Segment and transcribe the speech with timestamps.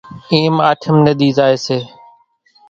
[0.29, 1.77] اِي آٺم ني ۮي زائي سي،